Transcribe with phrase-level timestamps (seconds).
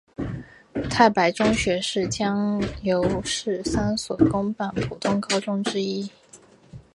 [0.89, 6.09] 太白中学是江油市三所公办普通高中之一。